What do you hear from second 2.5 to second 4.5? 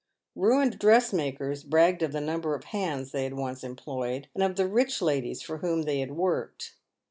of hands they had once employed, and